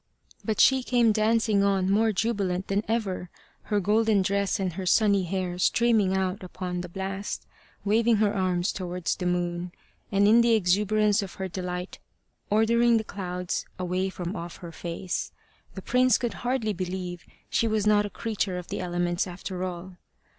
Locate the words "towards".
8.73-9.15